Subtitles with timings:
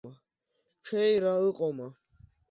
[0.85, 1.87] Ҽеира ыҟоума?